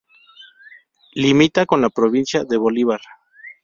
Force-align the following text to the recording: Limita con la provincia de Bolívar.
Limita 1.13 1.67
con 1.67 1.79
la 1.79 1.91
provincia 1.91 2.43
de 2.43 2.57
Bolívar. 2.57 3.01